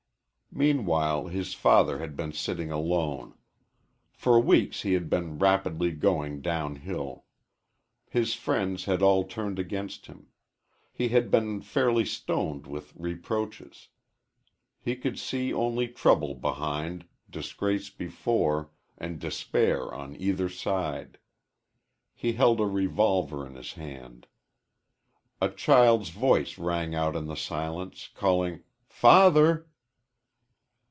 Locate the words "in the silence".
27.15-28.09